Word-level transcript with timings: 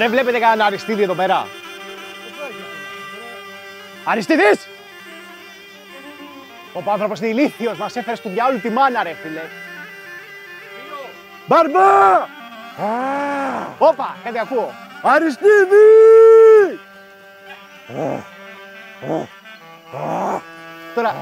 Ρε 0.00 0.08
βλέπετε 0.08 0.38
κανένα 0.38 0.64
Αριστίδη 0.64 1.02
εδώ 1.02 1.14
πέρα; 1.14 1.46
Αριστίδης! 4.04 4.68
Ο 6.72 6.90
άνθρωπος 6.90 7.18
είναι 7.18 7.28
ηλίθιος, 7.28 7.78
μας 7.78 7.96
έφερε 7.96 8.16
στο 8.16 8.28
διάολο 8.28 8.58
τη 8.58 8.70
μάνα 8.70 9.02
ρε 9.02 9.12
φίλε. 9.22 9.40
Μπαρμπά! 11.46 12.28
Όπα, 13.78 14.16
κάτι 14.24 14.38
ακούω. 14.38 14.74
Αριστίδη! 15.02 16.80
Τώρα, 20.94 21.14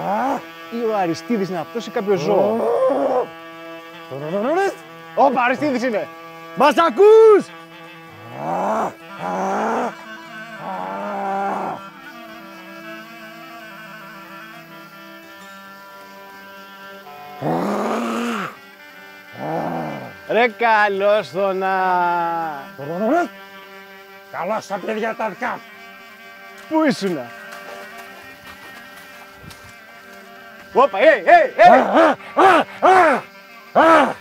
ή 0.70 0.84
ο 0.90 0.96
Αριστίδης 0.96 1.48
είναι 1.48 1.58
αυτός 1.58 1.86
ή 1.86 1.90
κάποιος 1.90 2.20
ζώο; 2.20 2.68
Όπα, 5.14 5.42
Αριστίδης 5.42 5.82
είναι. 5.82 6.08
Μας 6.56 6.74
ακούς! 6.76 7.57
Ρε 20.28 20.48
καλώς 20.48 21.30
το 21.30 21.52
να... 21.52 21.68
Καλά 24.32 24.60
στα 24.60 24.78
παιδιά 24.86 25.14
τα 25.14 25.28
δικά 25.28 25.48
μου. 25.48 25.60
Πού 26.68 26.84
ήσουνα; 26.84 27.30
Όπα, 30.72 30.98
ε, 30.98 31.04
ε, 31.04 31.52
ε! 33.72 34.14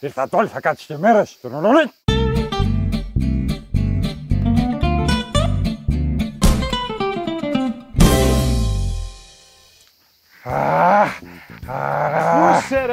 Ήρθατε 0.00 0.36
όλοι, 0.36 0.48
θα 0.48 0.60
κάτσεις 0.60 0.86
και 0.86 0.96
μέρες. 0.96 1.38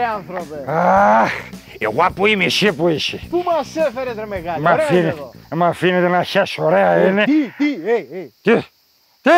Άνθρωπε; 0.08 0.64
Αχ, 0.72 1.32
εγώ 1.78 2.08
που 2.16 2.26
είμαι, 2.26 2.44
εσύ 2.44 2.74
που 2.74 2.88
είσαι. 2.88 3.20
Πού 3.30 3.44
μας 3.46 3.76
έφερες 3.76 4.16
ρε 4.16 4.26
μεγάλη, 4.26 4.62
Μ' 4.62 4.66
ωραία 4.66 4.76
είναι 4.76 4.84
αφήνει- 4.84 5.08
εδώ. 5.08 5.32
μ' 5.56 5.64
αφήνετε 5.64 6.08
να 6.08 6.24
χέσω, 6.24 6.64
ωραία 6.64 7.08
είναι. 7.08 7.24
Τι, 7.24 7.32
τι, 7.58 7.74
ε, 7.90 8.20
ε. 8.20 8.32
Τι, 8.42 8.62
τι, 9.22 9.32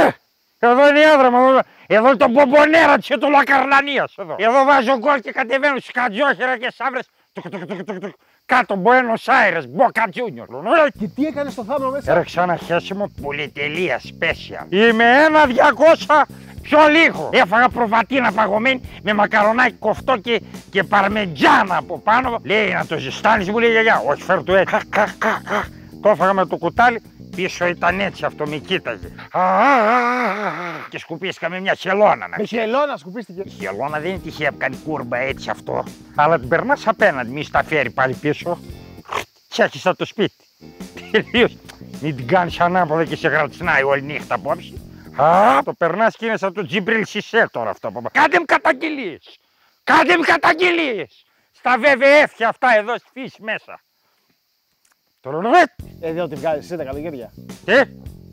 εδώ 0.59 0.87
είναι 0.89 0.99
η 0.99 1.01
έδρα 1.01 1.31
μου, 1.31 1.37
εδώ, 1.47 1.59
εδώ 1.87 2.07
είναι 2.07 2.17
το 2.17 2.27
μπομπονέρα 2.29 2.97
της 2.97 3.07
και 3.07 3.17
το 3.17 3.27
λακαρλανίας 3.27 4.13
εδώ. 4.17 4.35
Εδώ 4.37 4.63
βάζω 4.63 4.97
γκολ 4.97 5.19
και 5.19 5.31
κατεβαίνω 5.31 5.77
στις 5.79 5.91
κατζόχερα 5.91 6.57
και 6.57 6.73
σαύρες. 6.75 7.07
Τουκ, 7.33 7.49
τουκ, 7.49 7.65
τουκ, 7.65 7.83
τουκ, 7.83 7.99
τουκ. 7.99 8.13
Κάτω 8.45 8.81
Buenos 8.83 9.23
Aires, 9.31 9.61
Boca 9.77 10.03
Junior. 10.03 10.87
Και 10.99 11.07
τι 11.15 11.25
έκανες 11.25 11.53
στο 11.53 11.63
θάμνο 11.63 11.89
μέσα; 11.89 12.11
Έρεξα 12.11 12.41
ένα 12.41 12.55
χέσιμο 12.55 13.11
πολυτελεία 13.21 13.99
special. 13.99 14.65
Είμαι 14.69 15.23
ένα 15.23 15.45
200 15.45 16.21
πιο 16.69 16.79
λίγο. 16.87 17.29
Έφαγα 17.33 17.69
προβατίνα 17.69 18.31
παγωμένη 18.31 18.81
με 19.03 19.13
μακαρονάκι 19.13 19.75
κοφτό 19.79 20.17
και, 20.17 20.41
και 20.71 20.83
παρμεντζάνα 20.83 21.77
από 21.77 21.99
πάνω. 21.99 22.39
Λέει 22.43 22.69
να 22.73 22.85
το 22.85 22.97
ζεστάνεις, 22.97 23.49
μου 23.49 23.59
λέει 23.59 23.69
η 23.69 23.71
γιαγιά. 23.71 24.03
Όχι, 24.07 24.21
φέρ' 24.21 24.43
το 24.43 24.55
έτσι. 24.55 24.73
Κα, 24.73 24.81
κα, 24.89 25.15
κα, 25.17 25.41
κα. 25.49 25.67
Το 26.01 26.09
έφαγα 26.09 26.33
με 26.33 26.45
το 26.45 26.57
κουτάλι. 26.57 27.01
Πίσω 27.35 27.65
ήταν 27.67 27.99
έτσι 27.99 28.25
αυτό, 28.25 28.47
με 28.47 28.55
κοίταζε. 28.55 29.11
Α, 29.31 29.41
α, 29.41 29.63
α, 29.65 30.47
α. 30.47 30.87
Και 30.89 30.99
σκουπίστηκα 30.99 31.49
με 31.49 31.59
μια 31.59 31.73
χελώνα. 31.73 32.15
Να 32.15 32.27
Με 32.37 32.43
ξέρεις. 32.43 32.65
χελώνα 32.65 32.97
σκουπίστηκε. 32.97 33.41
Η 33.45 33.49
χελώνα 33.49 33.99
δεν 33.99 34.09
είναι 34.09 34.19
τυχαία 34.19 34.51
που 34.51 34.57
κάνει 34.57 34.75
κούρμπα 34.85 35.17
έτσι 35.17 35.49
αυτό. 35.49 35.83
Αλλά 36.15 36.39
την 36.39 36.47
περνάς 36.47 36.87
απέναντι, 36.87 37.31
μη 37.31 37.43
στα 37.43 37.63
φέρει 37.63 37.89
πάλι 37.89 38.13
πίσω. 38.13 38.59
Τσέχισα 39.49 39.95
το 39.95 40.05
σπίτι. 40.05 40.33
Τελείως. 41.11 41.57
Μην 42.01 42.15
την 42.15 42.27
κάνεις 42.27 42.59
ανάποδα 42.59 43.05
και 43.05 43.15
σε 43.15 43.27
γρατσνάει 43.27 43.83
όλη 43.83 44.01
νύχτα 44.01 44.35
απόψε. 44.35 44.73
Α, 45.21 45.63
το 45.63 45.73
περνάς 45.73 46.15
και 46.15 46.25
είναι 46.25 46.37
σαν 46.37 46.53
το 46.53 46.65
Τζιμπρίλ 46.65 47.05
Σισέ 47.05 47.49
τώρα 47.51 47.69
αυτό. 47.69 47.91
που- 47.91 48.03
Κάντε 48.11 48.39
μου 48.39 48.45
καταγγελίες. 48.45 49.39
Κάντε 49.83 50.17
μου 50.17 50.23
καταγγελίες. 50.23 51.25
Στα 51.51 51.75
VVF 51.77 52.29
και 52.35 52.45
αυτά 52.45 52.67
εδώ 52.77 52.97
στη 52.97 53.09
φύση 53.13 53.41
μέσα. 53.43 53.81
Τρολρετ. 55.21 55.69
Εδώ 56.01 56.27
τη 56.27 56.35
βγάζεις 56.35 56.63
εσύ 56.65 56.75
τα 56.77 56.83
καλοκαίρια. 56.83 57.31
Τι, 57.65 57.73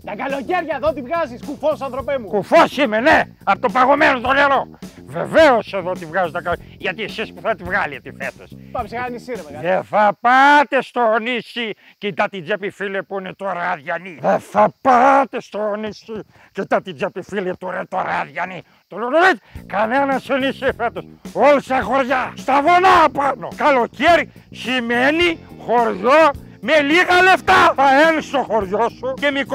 Τα 0.06 0.14
καλοκαίρια 0.16 0.76
εδώ 0.76 0.92
τη 0.92 1.02
βγάζεις, 1.02 1.44
κουφός 1.46 1.80
άνθρωπέ 1.80 2.18
μου. 2.18 2.26
κουφός 2.26 2.76
είμαι, 2.76 3.00
ναι, 3.00 3.22
από 3.44 3.60
το 3.60 3.68
παγωμένο 3.72 4.20
το 4.20 4.32
νερό. 4.32 4.78
Βεβαίως 5.06 5.72
εδώ 5.72 5.92
τη 5.92 6.04
βγάζω 6.06 6.30
τα 6.30 6.42
καλά. 6.42 6.56
Γιατί 6.78 7.02
εσείς 7.02 7.32
που 7.32 7.40
θα 7.40 7.54
τη 7.54 7.64
βγάλετε 7.64 8.12
φέτος. 8.18 8.50
Πάμε 8.72 8.88
σε 8.88 8.96
ένα 8.96 9.08
νησί 9.08 9.32
ρε 9.32 9.42
μεγάλη. 9.50 9.66
Δεν 9.66 9.84
θα 9.84 10.16
πάτε 10.20 10.82
στο 10.82 11.18
νησί. 11.20 11.74
Κοίτα 11.98 12.28
την 12.28 12.44
τσέπη 12.44 12.70
φίλε 12.70 13.02
που 13.02 13.18
είναι 13.18 13.32
τώρα 13.34 13.70
αδιανή. 13.70 14.18
Δεν 14.20 14.38
θα 14.38 14.72
πάτε 14.80 15.40
στο 15.40 15.76
νησί. 15.76 16.22
Κοίτα 16.52 16.82
την 16.82 16.96
τσέπη 16.96 17.22
φίλε 17.22 17.56
του 17.56 17.70
ρε 17.70 17.82
τώρα 17.88 18.18
αδιανή. 18.20 18.62
Το 18.88 18.98
λέω 18.98 19.08
ρε, 19.08 19.30
κανένας 19.66 20.22
στο 20.22 20.36
νησί 20.36 20.72
φέτος. 20.76 21.06
Όλα 21.32 21.60
στα 21.60 21.80
χωριά, 21.80 22.32
στα 22.36 22.62
βουνά 22.62 23.10
πάνω. 23.12 23.48
Καλοκαίρι 23.56 24.32
σημαίνει 24.50 25.38
χωριό 25.66 26.30
με 26.66 26.80
λίγα 26.80 27.22
λεφτά. 27.22 27.72
Θα 27.76 28.08
έρθεις 28.08 28.24
στο 28.24 28.42
χωριό 28.48 28.88
σου 28.88 29.14
και 29.20 29.30
με 29.30 29.40
27 29.48 29.52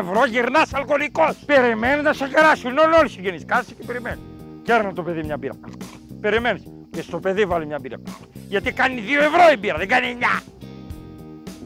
ευρώ 0.00 0.26
γυρνάς 0.26 0.74
αλκοολικός. 0.74 1.36
Περιμένεις 1.46 2.02
να 2.02 2.12
σε 2.12 2.28
κεράσουν 2.28 2.78
όλοι 2.78 2.94
όλοι 2.94 3.06
οι 3.06 3.08
συγγενείς. 3.08 3.44
Κάτσε 3.44 3.74
και 3.74 3.84
περιμένεις. 3.86 4.20
Κέρνα 4.62 4.92
το 4.92 5.02
παιδί 5.02 5.22
μια 5.22 5.36
μπύρα. 5.36 5.54
Περιμένεις. 6.20 6.62
Και 6.90 7.02
στο 7.02 7.18
παιδί 7.20 7.44
βάλει 7.44 7.66
μια 7.66 7.78
μπύρα. 7.80 7.96
Γιατί 8.48 8.72
κάνει 8.72 9.02
2 9.06 9.22
ευρώ 9.22 9.42
η 9.52 9.56
μπύρα, 9.56 9.76
δεν 9.76 9.88
κάνει 9.88 10.16
9. 10.20 10.42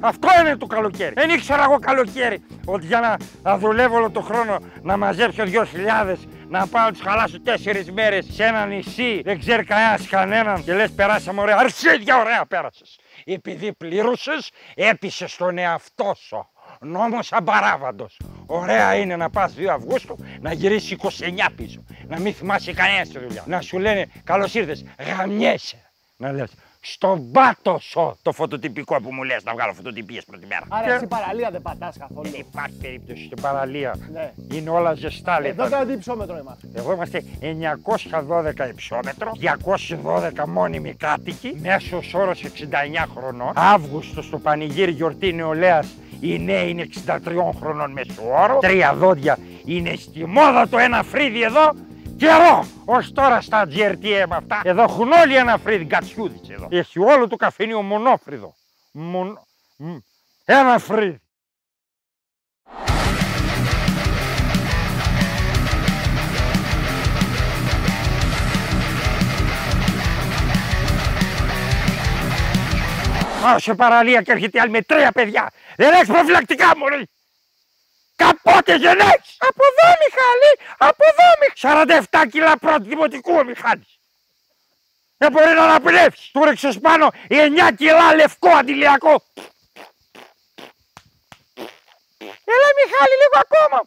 Αυτό 0.01 0.29
είναι 0.41 0.57
το 0.57 0.67
καλοκαίρι. 0.67 1.13
Δεν 1.15 1.31
ήξερα 1.31 1.63
εγώ 1.63 1.79
καλοκαίρι 1.79 2.45
ότι 2.65 2.87
για 2.87 3.01
να, 3.01 3.17
να 3.43 3.59
δουλεύω 3.59 3.97
όλο 3.97 4.11
τον 4.11 4.23
χρόνο 4.23 4.59
να 4.83 4.97
μαζέψω 4.97 5.43
2.000 5.47 6.17
να 6.49 6.67
πάω 6.67 6.85
να 6.85 6.93
του 6.93 7.01
χαλάσω 7.03 7.37
4 7.45 7.85
μέρες 7.93 8.27
σε 8.31 8.45
ένα 8.45 8.67
νησί. 8.67 9.21
Δεν 9.25 9.39
ξέρει 9.39 9.65
κανένας 9.65 10.09
κανέναν 10.09 10.65
και 10.65 10.75
λες 10.75 10.91
περάσαμε 10.91 11.41
ωραία. 11.41 11.57
Αρχίδια 11.57 12.19
ωραία 12.19 12.45
πέρασες. 12.49 12.99
Επειδή 13.25 13.73
πλήρωσες, 13.73 14.51
έπεισε 14.75 15.27
τον 15.39 15.59
εαυτό 15.59 16.15
σου. 16.17 16.49
Νόμος 16.81 17.33
αμπαράβαντος. 17.33 18.21
Ωραία 18.47 18.95
είναι 18.95 19.17
να 19.17 19.31
πας 19.31 19.55
2 19.55 19.67
Αυγούστου 19.67 20.19
να 20.41 20.53
γυρίσεις 20.53 20.91
29 20.91 21.51
πίσω. 21.57 21.85
Να 22.07 22.19
μην 22.19 22.35
θυμάσαι 22.35 22.73
κανένας 22.73 23.09
τη 23.09 23.19
δουλειά. 23.19 23.45
Να 23.47 23.61
σου 23.61 23.79
λένε 23.79 24.07
καλώς 24.25 24.55
ήρθες, 24.55 24.85
γαμιέσαι. 24.99 25.91
Να 26.17 26.33
λες 26.33 26.51
στον 26.87 27.31
πάτο 27.31 27.79
σου 27.81 28.19
το 28.23 28.33
φωτοτυπικό 28.33 29.01
που 29.01 29.13
μου 29.13 29.23
λες 29.23 29.45
να 29.45 29.53
βγάλω 29.53 29.73
φωτοτυπίες 29.73 30.25
πρώτη 30.25 30.47
μέρα. 30.47 30.67
Άρα 30.69 30.87
Και 30.87 30.93
εσύ 30.93 31.07
παραλία 31.07 31.51
δεν 31.51 31.63
πατάς 31.63 31.97
καθόλου. 31.99 32.31
Δεν 32.31 32.41
υπάρχει 32.41 32.77
περίπτωση 32.81 33.25
στην 33.25 33.41
παραλία. 33.41 33.95
Ναι. 34.13 34.33
Είναι 34.53 34.71
όλα 34.71 34.95
ζεστά 34.95 35.37
Εδώ 35.37 35.47
λεπτά. 35.47 35.69
κάνω 35.69 35.87
τι 35.87 35.93
υψόμετρο 35.93 36.39
είμαστε. 36.39 36.69
Εδώ 36.75 36.93
είμαστε 36.93 37.25
912 37.41 38.69
υψόμετρο, 38.71 39.33
212 40.43 40.47
μόνιμοι 40.47 40.95
κάτοικοι, 40.95 41.59
μέσος 41.63 42.15
όρος 42.15 42.43
69 42.45 43.07
χρονών. 43.17 43.53
Αύγουστο 43.55 44.23
στο 44.23 44.39
πανηγύρι 44.39 44.91
γιορτή 44.91 45.33
νεολαίας 45.33 45.95
οι 46.21 46.39
νέοι 46.39 46.71
είναι 46.71 46.87
63 47.07 47.53
χρονών 47.61 47.93
μέσο 47.93 48.23
όρο. 48.43 48.59
Τρία 48.59 48.95
δόντια 48.95 49.39
είναι 49.65 49.95
στη 49.97 50.27
μόδα 50.27 50.69
το 50.69 50.79
ένα 50.79 51.03
φρύδι 51.03 51.43
εδώ. 51.43 51.73
Καιρό! 52.17 52.67
Ως 52.85 53.13
τώρα 53.13 53.41
στα 53.41 53.67
GRTM 53.71 54.27
αυτά. 54.29 54.61
Εδώ 54.65 54.83
έχουν 54.83 55.13
όλοι 55.13 55.37
ένα 55.37 55.59
φρύδι, 55.59 55.85
γκατσιούδης 55.85 56.49
εδώ. 56.51 56.69
Έχει 56.71 56.99
όλο 56.99 57.29
το 57.29 57.37
καφενείο 57.37 57.83
μονόφρυδο. 57.83 58.55
Μονο... 58.93 59.47
μ, 59.77 59.97
Ένα 60.45 60.79
φρύδι. 60.79 61.19
Πάω 73.43 73.59
σε 73.59 73.75
παραλία 73.75 74.23
και 74.23 74.33
έρχεται 74.33 74.61
άλλη 74.61 74.71
με 74.71 74.83
τρία 74.83 75.13
παιδιά. 75.13 75.51
Δεν 75.77 75.93
έχεις 75.93 76.07
προφυλακτικά 76.09 76.77
μωρή. 76.77 77.09
Καπότε 78.17 78.79
δεν 78.79 78.99
έχεις. 78.99 79.37
Από 79.39 79.63
εδώ 79.71 79.89
Μιχάλη, 80.05 80.51
από 80.79 81.05
εδώ 81.11 81.27
Μιχάλη. 81.41 82.01
47 82.11 82.29
κιλά 82.31 82.59
πρώτη 82.59 82.89
δημοτικού 82.89 83.35
ο 83.35 83.45
Μιχάλης. 83.45 83.99
Δεν 85.17 85.33
μπορεί 85.33 85.55
να 85.55 85.63
αναπνεύσει. 85.63 86.33
Του 86.33 86.45
ρίξες 86.45 86.79
πάνω 86.79 87.11
9 87.29 87.73
κιλά 87.77 88.15
λευκό 88.15 88.49
αντιλιακό. 88.49 89.23
Έλα 92.55 92.71
Μιχάλη 92.81 93.15
λίγο 93.23 93.39
ακόμα. 93.47 93.83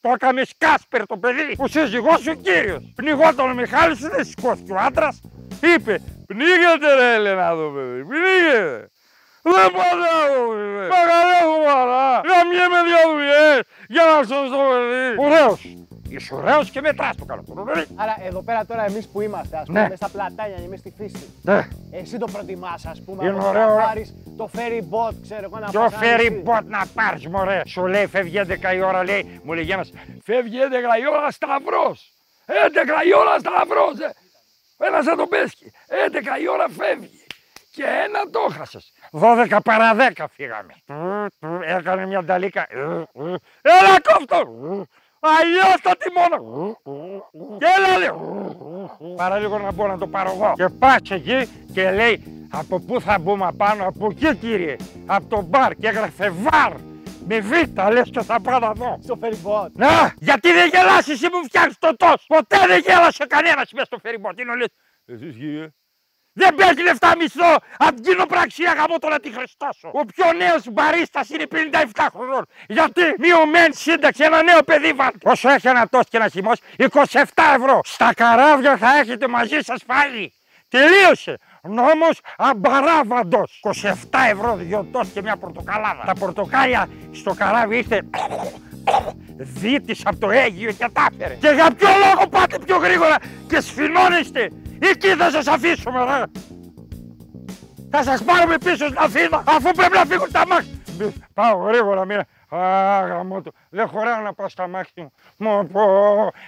Το 0.00 0.10
έκαμες 0.14 0.52
Κάσπερ 0.58 1.06
το 1.06 1.16
παιδί 1.16 1.56
που 1.56 1.68
σύζυγός 1.68 2.20
σου 2.20 2.40
κύριος. 2.40 2.92
Πνιγόταν 2.94 3.50
ο 3.50 3.54
Μιχάλης 3.54 3.98
δεν 3.98 4.24
σηκώθηκε 4.24 4.72
ο 4.72 4.76
άντρας. 4.78 5.20
Είπε 5.62 6.00
πνίγεται 6.26 6.94
ρε 6.94 7.14
Έλενα 7.14 7.50
το 7.56 7.72
παιδί, 7.74 8.04
πνίγεται. 8.04 8.90
Δεν 9.42 9.70
πατάω, 9.78 10.46
Μεγαλεύω 10.92 11.56
μαρά. 11.66 12.20
Να 12.30 12.38
με 12.72 12.78
δύο 12.88 13.02
δουλειές 13.12 13.60
για 13.88 14.02
να 14.10 14.16
σώσω 14.28 14.50
το 14.50 14.58
παιδί. 14.70 15.06
Ωραίος. 15.26 15.76
Είσαι 16.10 16.34
ωραίος 16.34 16.70
και 16.70 16.80
μετράς 16.80 17.16
το 17.16 17.24
καλό. 17.24 17.42
Τουρουρουρουρ. 17.46 17.84
Άρα 17.94 18.16
εδώ 18.28 18.42
πέρα 18.42 18.64
τώρα 18.66 18.84
εμείς 18.84 19.08
που 19.08 19.20
είμαστε, 19.20 19.56
ας 19.56 19.68
Ναι. 19.68 19.82
πούμε, 19.82 19.96
στα 19.96 20.08
πλατάνια 20.08 20.56
και 20.56 20.62
εμείς 20.64 20.78
στη 20.80 20.92
φύση. 20.98 21.34
Ναι. 21.42 21.68
Εσύ 21.90 22.18
το 22.18 22.26
προτιμάς, 22.32 22.86
ας 22.86 23.02
πούμε, 23.04 23.24
Είναι 23.24 23.32
από 23.32 23.42
το 23.42 23.48
ωραίο, 23.48 23.66
να 23.66 23.72
ωραία. 23.72 23.84
πάρεις 23.86 24.14
το 24.36 24.50
ferry 24.56 24.80
boat, 24.92 25.12
ξέρω 25.22 25.40
εγώ, 25.44 25.58
να 25.58 25.70
Ποιο 25.70 25.80
πας 25.80 25.92
ένα 25.92 26.00
φέρει 26.02 26.28
νησί. 26.30 26.42
μποτ 26.42 26.64
να 26.68 26.86
πάρεις 26.94 27.26
μωρέ; 27.26 27.62
Σου 27.66 27.86
λέει 27.86 28.06
φεύγει 28.06 28.38
11 28.38 28.74
η 28.74 28.80
ώρα 28.80 29.04
λέει. 29.04 29.40
Μου 29.44 29.52
λέει 29.52 29.70
ένας 29.70 29.90
φεύγει 30.24 30.58
11 30.62 30.98
η 31.02 31.06
ώρα 31.16 31.30
σταυρός. 31.30 32.12
11 32.46 33.02
η 33.08 33.14
ώρα 33.14 33.38
σταυρός. 33.38 33.98
Ε. 33.98 34.14
Ένας 34.86 35.04
θα 35.04 35.16
τον 35.16 35.28
πέσκει. 35.28 35.72
11 35.88 36.38
η 36.42 36.48
ώρα 36.48 36.66
φεύγει. 36.78 37.17
Και 37.78 37.84
ένα 37.84 38.30
το 38.30 38.54
χάσες. 38.56 38.92
12 39.10 39.58
παρά 39.64 39.94
10 40.16 40.24
φύγαμε. 40.30 40.74
Έκανε 41.64 42.06
μια 42.06 42.24
νταλίκα. 42.24 42.66
Έλα 43.62 44.00
κόφτο. 44.02 44.36
Αλλιώς 45.20 45.80
το 45.82 45.92
τιμόνο. 45.98 46.76
Και 47.58 47.66
έλα 47.76 47.98
λέει. 47.98 48.10
Παρά 49.16 49.38
λίγο 49.38 49.58
να 49.58 49.72
μπορώ 49.72 49.92
να 49.92 49.98
το 49.98 50.06
πάρω 50.06 50.30
εγώ. 50.30 50.52
Και 50.56 50.68
πας 50.68 51.10
εκεί 51.10 51.48
και 51.72 51.90
λέει 51.90 52.46
από 52.50 52.80
πού 52.80 53.00
θα 53.00 53.18
μπούμε 53.18 53.46
απάνω, 53.46 53.86
από 53.86 54.08
εκεί 54.10 54.36
κύριε; 54.36 54.76
Από 55.06 55.26
το 55.28 55.42
μπαρ 55.42 55.74
και 55.74 55.88
έγραφε 55.88 56.30
βαρ. 56.30 56.72
Με 57.26 57.40
β, 57.40 57.50
λες 57.92 58.10
και 58.10 58.20
θα 58.20 58.40
πάω 58.40 58.58
να 58.58 58.72
δω. 58.72 58.98
Στο 59.02 59.18
ferry 59.22 59.48
boat. 59.48 59.70
Να, 59.72 60.14
γιατί 60.18 60.52
δεν 60.52 60.68
γελάς 60.68 61.08
εσύ 61.08 61.28
μου 61.32 61.44
φτιάχνεις 61.44 61.78
το 61.78 61.96
τος. 61.96 62.24
Ποτέ 62.26 62.58
δεν 62.66 62.80
γέλασε 62.80 63.26
κανένας 63.26 63.72
μέσα 63.72 63.86
στο 63.86 63.98
φεριμπότ. 63.98 64.40
Είναι 64.40 64.56
λες, 64.56 64.68
εσείς 65.06 65.36
κύριε. 65.36 65.72
Δεν 66.40 66.54
παίζει 66.54 66.82
λεφτά 66.82 67.12
μισθό 67.18 67.52
από 67.78 67.94
την 67.94 68.04
κοινοπραξία 68.04 68.72
γαμώ 68.78 68.98
το 68.98 69.08
να 69.08 69.18
τη 69.20 69.32
χρωστάσω. 69.32 69.88
Ο 69.92 70.04
πιο 70.04 70.32
νέος 70.32 70.62
μπαρίστας 70.72 71.28
είναι 71.28 71.46
57 71.94 72.06
χρονών. 72.14 72.46
Γιατί 72.68 73.02
μειωμένη 73.18 73.74
σύνταξη 73.74 74.24
ένα 74.24 74.42
νέο 74.42 74.62
παιδί 74.62 74.92
βάλτε. 74.92 75.30
Όσο 75.30 75.48
έχει 75.48 75.68
ένα 75.68 75.88
τόστ 75.88 76.08
και 76.10 76.16
ένα 76.16 76.28
χυμός, 76.28 76.58
27 76.76 76.88
ευρώ. 77.56 77.80
Στα 77.84 78.14
καράβια 78.14 78.76
θα 78.76 78.88
έχετε 79.00 79.28
μαζί 79.28 79.58
σας 79.60 79.84
πάλι. 79.86 80.32
Τελείωσε. 80.68 81.38
Νόμος 81.62 82.20
αμπαράβαντος. 82.36 83.60
27 83.62 84.18
ευρώ 84.30 84.56
δυο 84.56 84.88
τόστ 84.92 85.12
και 85.12 85.22
μια 85.22 85.36
πορτοκαλάδα. 85.36 86.02
Τα 86.06 86.12
πορτοκάλια 86.12 86.88
στο 87.12 87.34
καράβι 87.34 87.76
ήρθε 87.76 88.02
δίτης 89.36 90.00
από 90.04 90.18
το 90.18 90.30
Αίγυο 90.30 90.72
και 90.72 90.88
τα 90.92 91.06
έφερε. 91.12 91.34
Και 91.34 91.48
για 91.48 91.70
ποιο 91.78 91.88
λόγο 91.88 92.28
πάτε 92.28 92.58
πιο 92.66 92.76
γρήγορα 92.76 93.16
και 93.48 93.60
σφινώνεστε; 93.60 94.50
Εκεί 94.78 95.08
θα 95.08 95.30
σας 95.30 95.46
αφήσουμε 95.46 96.04
ρε. 96.04 96.22
Θα 97.90 98.02
σας 98.02 98.22
πάρουμε 98.22 98.58
πίσω 98.58 98.86
στην 98.86 98.98
Αθήνα 98.98 99.42
αφού 99.46 99.70
πρέπει 99.70 99.96
να 99.96 100.04
φύγουν 100.04 100.32
τα 100.32 100.46
μάξι. 100.46 100.80
Πάω 101.34 101.56
γρήγορα 101.56 102.04
μία. 102.04 102.26
Α, 102.48 102.58
γαμώ 103.06 103.42
το. 103.42 103.50
Δεν 103.70 103.88
χωράω 103.88 104.20
να 104.20 104.34
πάω 104.34 104.48
στα 104.48 104.68
μάξι 104.68 104.92
μου. 104.96 105.12
Μου 105.36 105.66
πω, 105.66 105.82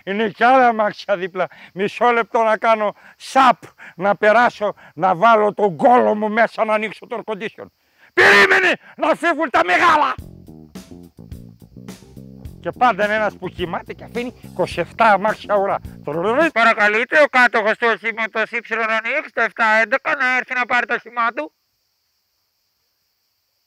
είναι 0.04 0.28
κι 0.28 0.44
άλλα 0.44 0.72
μάξια 0.72 1.16
δίπλα. 1.16 1.46
Μισό 1.74 2.10
λεπτό 2.10 2.42
να 2.42 2.56
κάνω 2.56 2.94
σαπ, 3.16 3.56
να 3.94 4.16
περάσω, 4.16 4.74
να 4.94 5.14
βάλω 5.14 5.54
τον 5.54 5.76
κόλο 5.76 6.14
μου 6.14 6.30
μέσα 6.30 6.64
να 6.64 6.74
ανοίξω 6.74 7.06
το 7.06 7.22
air 7.26 7.32
condition. 7.32 7.66
Περίμενε 8.14 8.72
να 8.96 9.14
φύγουν 9.14 9.50
τα 9.50 9.60
μεγάλα. 9.64 10.14
Και 12.60 12.70
πάντα 12.70 13.04
είναι 13.04 13.14
ένας 13.14 13.36
που 13.36 13.48
κοιμάται 13.48 13.92
και 13.92 14.04
αφήνει 14.04 14.34
27 14.56 14.82
αμάξια 14.96 15.56
ουρά. 15.56 15.78
Παρακαλείτε 16.52 17.22
ο 17.22 17.26
κάτοχος 17.30 17.76
του 17.78 17.88
οχήματος 17.94 18.50
YX 18.50 19.26
το 19.32 19.42
711 19.42 20.14
να 20.18 20.36
έρθει 20.36 20.54
να 20.54 20.66
πάρει 20.66 20.86
το 20.86 20.94
όχημά 20.94 21.32
του. 21.32 21.52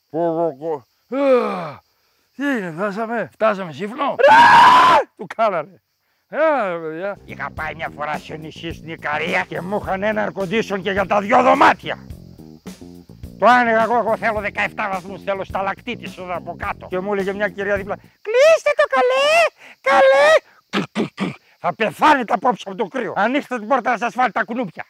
Πω, 0.10 0.34
πω, 0.36 0.58
πω. 0.60 1.18
Α, 1.18 1.82
Τι 2.36 2.44
είναι, 2.44 2.72
φτάσαμε, 2.76 3.30
φτάσαμε 3.34 3.72
σύμφωνο. 3.72 4.16
Του 5.18 5.28
κάνανε. 5.36 5.82
Ε, 6.30 6.38
παιδιά. 6.82 7.18
Είχα 7.26 7.50
πάει 7.56 7.76
μια 7.76 7.90
φορά 7.96 8.18
σε 8.18 8.36
νησί 8.36 8.74
στην 8.74 8.90
Ικαρία 8.90 9.44
και 9.48 9.62
μου 9.62 9.80
είχαν 9.82 10.04
ένα 10.04 10.32
air 10.32 10.42
condition 10.42 10.82
και 10.82 10.92
για 10.92 11.06
τα 11.06 11.22
δυο 11.22 11.44
δωμάτια. 11.44 11.98
Το 13.40 13.46
άνοιγα 13.50 13.84
εγώ, 13.84 13.98
εγώ 13.98 14.18
θέλω 14.18 14.40
17 14.40 14.90
βαθμούς, 14.92 15.22
θέλω 15.24 15.44
σταλακτήτης 15.44 16.18
εδώ 16.18 16.36
από 16.36 16.56
κάτω. 16.60 16.88
Και 16.90 17.00
μου 17.00 17.14
έλεγε 17.14 17.34
μια 17.34 17.50
κυρία 17.50 17.76
δίπλα, 17.76 17.96
κλείστε 17.96 18.72
το 18.73 18.73
καλέ, 18.96 19.38
καλέ. 19.82 20.28
Θα 21.66 21.76
πεθάνετε 21.76 22.34
απόψε 22.34 22.64
από 22.68 22.78
το 22.78 22.86
κρύο. 22.86 23.14
Ανοίξτε 23.16 23.60
την 23.60 23.68
πόρτα 23.68 23.92
να 23.92 23.98
σας 23.98 24.14
βάλει 24.16 24.32
τα 24.32 24.44
κουνούπια. 24.44 24.86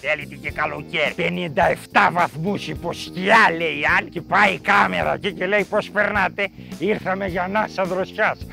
Θέλετε 0.00 0.34
και 0.34 0.50
καλοκαίρι. 0.50 1.14
57 1.16 2.08
βαθμούς 2.12 2.68
υποσκιά 2.68 3.50
λέει 3.56 3.78
η 3.78 3.82
άλλη. 3.98 4.08
Και 4.08 4.20
πάει 4.20 4.52
η 4.52 4.58
κάμερα 4.58 5.14
εκεί 5.14 5.32
και 5.32 5.46
λέει 5.46 5.64
πώς 5.64 5.90
περνάτε. 5.90 6.48
Ήρθαμε 6.78 7.26
για 7.26 7.42
ανάσα 7.42 7.84
δροσιάς. 7.84 8.46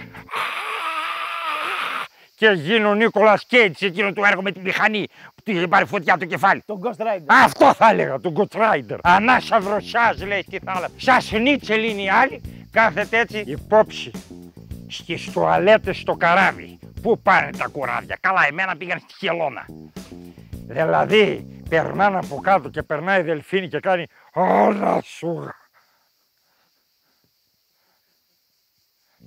Και 2.35 2.49
γίνει 2.49 2.83
ο 2.83 2.93
Νίκολας 2.93 3.45
Κέιτς 3.45 3.81
εκείνο 3.81 4.13
του 4.13 4.23
έργο 4.23 4.41
με 4.41 4.51
τη 4.51 4.59
μηχανή 4.59 5.07
που 5.35 5.41
του 5.43 5.51
είχε 5.51 5.67
πάρει 5.67 5.85
φωτιά 5.85 6.17
το 6.17 6.25
κεφάλι. 6.25 6.63
Το 6.65 6.79
Ghost 6.83 7.01
Rider. 7.01 7.43
Αυτό 7.43 7.73
θα 7.73 7.89
έλεγα, 7.89 8.19
τον 8.19 8.33
Ghost 8.37 8.57
Rider. 8.57 8.97
Ανάσα 9.03 9.59
δροσιάς 9.59 10.25
λέει 10.25 10.41
στη 10.41 10.59
θάλασσα. 10.65 10.93
Σαν 10.97 11.21
σνίτσελ 11.21 11.83
είναι 11.89 12.01
η 12.01 12.09
άλλη, 12.09 12.41
κάθεται 12.71 13.19
έτσι 13.19 13.43
υπόψη 13.45 14.11
στις 14.89 15.31
τουαλέτες 15.31 15.97
στο 15.97 16.15
καράβι. 16.15 16.79
Πού 17.01 17.21
πάνε 17.21 17.49
τα 17.57 17.67
κουράδια. 17.67 18.17
Καλά, 18.21 18.47
εμένα 18.47 18.77
πήγαν 18.77 18.99
στη 18.99 19.13
χελώνα. 19.17 19.65
Δηλαδή, 20.67 21.47
περνάνε 21.69 22.17
από 22.17 22.35
κάτω 22.35 22.69
και 22.69 22.83
περνάει 22.83 23.19
η 23.19 23.23
δελφίνη 23.23 23.67
και 23.67 23.79
κάνει 23.79 24.05
όλα 24.33 25.01
σου. 25.03 25.49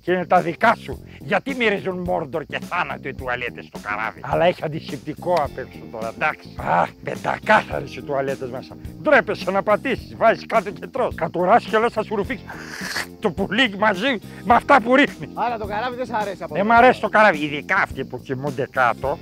Και 0.03 0.11
είναι 0.11 0.25
τα 0.25 0.41
δικά 0.41 0.75
σου. 0.75 1.03
Γιατί 1.19 1.55
μυρίζουν 1.55 1.97
μόρντορ 1.99 2.43
και 2.45 2.59
θάνατο 2.69 3.07
οι 3.07 3.13
τουαλέτες 3.15 3.65
στο 3.65 3.79
καράβι; 3.79 4.19
Αλλά 4.23 4.45
έχει 4.45 4.63
αντισηπτικό 4.63 5.33
απ' 5.33 5.57
έξω 5.57 5.79
τώρα, 5.91 6.11
εντάξει. 6.15 6.49
Αχ, 6.57 6.89
πεντακάθαρες 7.03 7.95
οι 7.95 8.01
τουαλέτες 8.01 8.49
μέσα. 8.49 8.75
Ντρέπεσαι 9.01 9.51
να 9.51 9.63
πατήσεις, 9.63 10.15
βάζεις 10.17 10.45
κάτω 10.45 10.69
και 10.71 10.87
τρως. 10.87 11.15
Κατουράς 11.15 11.63
και 11.65 11.77
λες 11.77 11.93
θα 11.93 12.03
σου 12.03 12.15
ρουφήξει 12.15 12.45
το 13.19 13.31
πουλί 13.31 13.75
μαζί 13.77 14.19
με 14.43 14.53
αυτά 14.53 14.81
που 14.81 14.95
ρίχνεις. 14.95 15.29
Άρα 15.33 15.57
το 15.57 15.65
καράβι 15.65 15.95
δεν 15.95 16.05
σ' 16.05 16.11
αρέσει 16.13 16.43
από 16.43 16.53
Δεν 16.53 16.63
εδώ. 16.65 16.73
μ' 16.73 16.77
αρέσει 16.77 17.01
το 17.01 17.09
καράβι, 17.09 17.37
ειδικά 17.45 17.75
αυτοί 17.75 18.03
που 18.05 18.21
κοιμούνται 18.21 18.67
κάτω. 18.71 19.07
Α, 19.07 19.17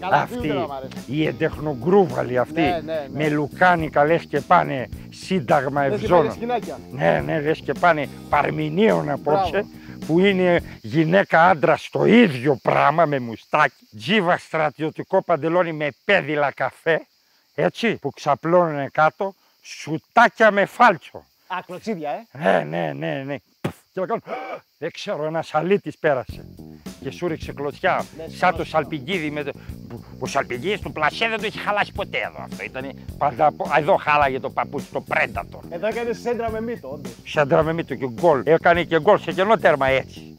καλά, 0.00 0.16
αυτή 0.22 0.34
Αυτοί, 0.36 0.48
δεν 0.48 0.56
μ' 0.56 0.72
αρέσει. 0.72 0.92
οι 1.06 1.26
εντεχνογκρούβαλοι 1.26 2.38
αυτοί, 2.38 2.60
Ναι, 2.60 2.80
ναι, 2.84 2.92
ναι. 2.92 3.06
με 3.10 3.28
λουκάνικα 3.28 4.04
λες 4.04 4.24
και 4.24 4.40
πάνε 4.40 4.88
σύνταγμα 5.10 5.80
Δεν 5.82 5.90
σε 5.98 6.04
ευζώνων. 6.04 6.32
σκηνάκια. 6.32 6.78
Ναι, 6.92 7.22
ναι, 7.26 7.40
λες 7.40 7.60
και 7.60 7.72
πάνε 7.72 8.08
παρμηνίων 8.28 9.10
απόψε, 9.10 9.50
Μπράβο. 9.50 9.68
Που 10.06 10.20
είναι 10.20 10.62
γυναίκα 10.82 11.48
άντρα 11.48 11.76
στο 11.76 12.04
ίδιο 12.04 12.58
πράγμα 12.62 13.06
με 13.06 13.18
μουστάκι, 13.18 13.88
τζίβα 13.96 14.38
στρατιωτικό 14.38 15.22
παντελόνι 15.22 15.72
με 15.72 15.88
πέδιλα 16.04 16.52
καφέ, 16.52 17.06
έτσι, 17.54 17.96
που 17.96 18.10
ξαπλώνουν 18.10 18.90
κάτω, 18.90 19.34
σουτάκια 19.62 20.50
με 20.50 20.64
φάλτσο. 20.64 21.24
Α, 21.46 21.58
κλωτσίδια, 21.66 22.10
ε. 22.10 22.38
Ναι, 22.38 22.64
ναι, 22.64 22.92
ναι, 22.92 23.22
ναι. 23.22 23.36
Πφ, 23.60 23.74
Και 23.92 24.00
να 24.00 24.06
κάνω, 24.06 24.20
δεν 24.78 24.90
ξέρω, 24.90 25.24
ένας 25.24 25.54
αλήτης 25.54 25.98
πέρασε. 25.98 26.44
Και 27.06 27.12
σου 27.12 27.26
ρίξε 27.28 27.52
κλωτσιά, 27.52 28.04
Ναι, 28.16 28.22
σαν 28.22 28.30
σηκώσει 28.32 28.56
το 28.56 28.64
σαλπιγγίδι 28.64 29.30
με 29.30 29.42
το... 29.42 29.50
που- 29.88 30.04
Ο 30.18 30.26
σαλπιγγίδης 30.26 30.80
του 30.80 30.92
πλασέ 30.92 31.28
δεν 31.28 31.38
το 31.40 31.46
έχει 31.46 31.58
χαλάσει 31.58 31.92
ποτέ 31.92 32.18
εδώ. 32.18 32.44
Αυτό 32.44 32.64
ήταν 32.64 32.90
πάντα... 33.18 33.46
από- 33.46 33.64
Α, 33.68 33.78
Εδώ 33.78 33.96
χάλαγε 33.96 34.40
το 34.40 34.50
παπούτσι, 34.50 34.86
το 34.92 35.04
Predator. 35.08 35.60
Εδώ 35.70 35.86
έκανε 35.86 36.12
σέντρα 36.12 36.50
με 36.50 36.60
μύτο, 36.60 36.88
όντως. 36.88 37.12
Σέντρα 37.26 37.62
με 37.62 37.72
μύτο 37.72 37.94
και 37.94 38.06
γκολ. 38.08 38.40
Έκανε 38.44 38.82
και 38.82 39.00
γκολ 39.00 39.18
σε 39.18 39.32
κενό 39.32 39.56
τέρμα 39.56 39.86
έτσι. 39.88 40.38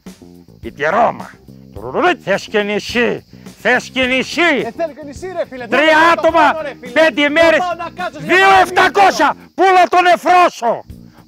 Η 0.62 0.72
τη 0.72 0.82
Ρώμα. 0.82 1.30
Τουρουρουρουρ. 1.74 2.16
Θες 2.24 2.44
και 2.50 2.62
νησί. 2.62 3.24
Θες 3.60 3.88
και 3.90 4.04
νησί. 4.06 4.40
Ε, 4.40 4.70
θέλει 4.76 4.94
και 4.94 5.04
νησί, 5.04 5.26
ρε 5.26 5.46
φίλε. 5.48 5.66
Τρία 5.66 5.80
Δεν 5.84 5.94
πάω 5.94 6.08
να 6.08 6.14
το 6.14 6.20
άτομα, 6.20 6.40
κάνω, 6.52 6.60
ρε, 6.62 6.74
φίλε. 6.80 6.92
πέντε 6.92 7.22
Δεν 7.22 7.32
μέρες, 7.32 7.58
πάω 7.58 7.74
να 7.84 7.90
κάτσω 8.02 8.20
σε 8.20 8.26
δύο 8.26 8.36
ένα 8.36 8.60
εφτακόσια. 8.62 9.34
Πούλα 9.54 9.82
τον 9.94 10.06
εφρόσο. 10.14 10.84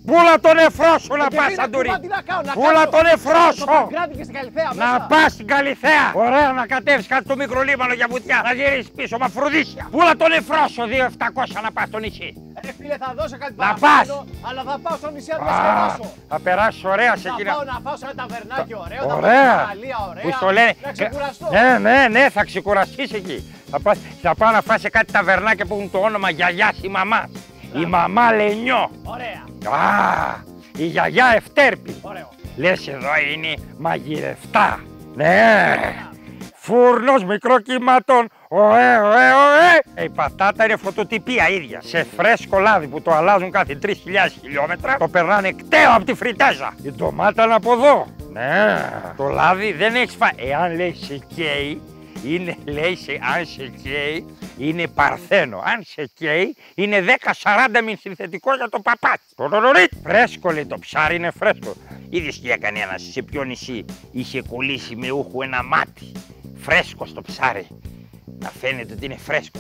Πούλα 0.07 0.35
τον 0.47 0.57
εφρόσο 0.67 1.17
να 1.17 1.27
Και 1.27 1.37
πας 1.37 1.47
πήγα, 1.47 1.61
Σαντουρί. 1.63 1.89
κουμπά, 1.89 2.01
τι 2.01 2.09
να 2.17 2.21
κάνω, 2.29 2.43
να 2.49 2.53
Πούλα 2.53 2.73
κάτσω 2.85 2.91
τον 2.97 3.05
Στο 3.07 3.15
εφρόσο. 3.17 3.65
Παγκράτη 3.65 4.15
και 4.19 4.23
στην 4.27 4.35
Καλυθέα 4.39 4.69
Να 4.83 4.87
μέσα. 4.93 5.07
πας 5.13 5.33
στην 5.33 5.47
Καλυθέα. 5.47 6.05
Ωραία 6.27 6.49
να 6.61 6.67
κατέβεις 6.75 7.07
κάτι 7.13 7.25
στο 7.29 7.37
μικρό 7.43 7.61
λίμανο 7.69 7.93
για 8.01 8.07
βουτιά. 8.11 8.39
Να 8.47 8.53
γυρίσεις 8.59 8.91
πίσω 8.97 9.15
με 9.21 9.25
αφροδίσια. 9.25 9.85
Πούλα 9.91 10.13
τον 10.23 10.33
εφρόσο 10.41 10.81
2.700 10.93 11.61
να 11.67 11.71
πας 11.77 11.87
στο 11.89 11.99
νησί. 12.05 12.29
Ρε 12.65 12.73
φίλε, 12.79 12.97
θα 13.05 13.09
δώσω 13.19 13.37
κάτι 13.43 13.55
Να 13.57 13.63
παραπάνω, 13.65 14.17
αλλά 14.49 14.61
θα 14.69 14.75
πάω 14.85 14.97
στο 15.03 15.11
νησί 15.15 15.31
να 15.31 15.39
τα 15.47 15.53
Α, 15.53 15.57
σκεφάσω. 15.61 16.13
Θα 16.29 16.39
περάσεις 16.47 16.85
ωραία 16.85 17.13
σε 17.17 17.29
Θα 17.29 17.35
εκείνα. 17.35 17.51
πάω 17.55 17.65
να 17.73 17.77
φάω 17.85 17.97
σε 18.01 18.05
ένα 18.09 18.15
ταβερνάκι 18.21 18.75
ωραίο, 18.85 19.01
θα 19.03 19.07
πάω 19.09 19.17
Ωραία. 19.17 19.43
στην 19.53 19.61
παραλία 19.65 19.99
ωραία. 20.11 20.23
Που 20.25 20.31
στο 20.39 20.49
λένε; 20.57 20.73
Να 20.87 20.93
ξεκουραστώ. 20.93 21.47
Ναι, 21.57 21.69
ναι, 21.87 21.99
ναι, 22.17 22.25
θα 22.37 22.43
ξεκουραστείς 22.51 23.11
εκεί. 23.21 23.39
Θα, 23.71 23.81
πας, 23.81 23.99
θα 24.23 24.35
πάω 24.35 24.51
να 24.51 24.61
φας 24.69 24.81
σε 24.81 24.89
κάτι 24.97 25.13
ταβερνάκια 25.13 25.65
που 25.67 25.75
έχουν 25.75 25.91
το 25.91 25.99
όνομα 25.99 26.31
γιαγιάς 26.31 26.77
ή 26.83 26.89
μαμάς. 26.89 27.31
Η 27.75 27.85
μαμά 27.87 28.33
Λενιό. 28.33 28.91
Ωραία, 29.05 29.75
Α, 29.77 30.37
η 30.77 30.85
γιαγιά 30.85 31.33
Ευτέρπη. 31.37 31.95
ωραίο. 32.03 32.29
Λες 32.57 32.89
εδώ 32.89 33.09
είναι 33.35 33.55
μαγειρευτά. 33.79 34.81
Ναι. 35.15 35.77
Φούρνος 36.55 37.25
μικροκύματων. 37.25 38.29
Ωε, 38.49 38.97
ωε, 38.99 39.33
ωε. 39.33 39.79
Ε, 39.95 40.05
η 40.05 40.09
πατάτα 40.09 40.65
είναι 40.65 40.77
φωτοτυπία 40.77 41.49
ίδια. 41.49 41.81
Σε 41.85 42.07
φρέσκο 42.17 42.59
λάδι 42.59 42.87
που 42.87 43.03
το 43.03 43.13
αλλάζουν 43.15 43.51
κάθε 43.51 43.79
3.000 43.83 43.91
χιλιόμετρα. 44.41 44.97
Το 44.99 45.09
περνάνε 45.09 45.53
κταίο 45.53 45.95
από 45.95 46.05
τη 46.05 46.15
φριτέζα. 46.15 46.73
Η 46.83 46.91
ντομάτα 46.93 47.45
είναι 47.45 47.55
από 47.55 47.73
εδώ. 47.73 48.07
Ναι, 48.33 48.91
το 49.17 49.29
λάδι 49.29 49.73
δεν 49.73 49.95
έχει 49.95 50.17
φάει. 50.17 50.49
Εάν 50.51 50.77
λέει 50.77 50.95
σε 51.01 51.21
καίει, 51.35 51.81
είναι, 52.25 52.57
λέει 52.65 52.97
σε, 52.97 53.21
αν 53.37 53.47
σε 53.47 53.73
καίει, 53.83 54.27
είναι 54.59 54.87
παρθένο. 54.87 55.59
Αν 55.59 55.83
σε 55.85 56.11
καίει, 56.15 56.57
είναι 56.75 57.05
10-40 57.77 57.83
μην 57.85 57.99
συνθετικό 57.99 58.55
για 58.55 58.69
το 58.69 58.81
παπάκι. 58.81 59.23
Το 59.35 59.47
ρορορίτ. 59.47 59.93
Φρέσκο 60.03 60.51
λέει 60.51 60.67
το 60.67 60.79
ψάρι, 60.79 61.15
είναι 61.15 61.31
φρέσκο. 61.31 61.75
Είδες 62.11 62.41
τι 62.41 62.51
έκανε 62.51 62.79
ένας 62.79 63.03
σε 63.13 63.23
ποιο 63.23 63.45
νησί 63.45 63.85
είχε 64.13 64.43
κολλήσει 64.43 64.97
με 64.97 65.11
ούχου 65.11 65.43
ένα 65.43 65.63
μάτι. 65.63 66.13
Φρέσκο 66.57 67.07
στο 67.07 67.23
ψάρι. 67.23 67.67
Να 68.39 68.51
φαίνεται 68.51 68.93
ότι 68.93 69.05
είναι 69.05 69.17
φρέσκο. 69.17 69.59